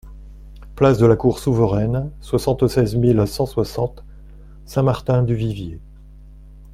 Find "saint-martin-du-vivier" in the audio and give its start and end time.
4.65-5.79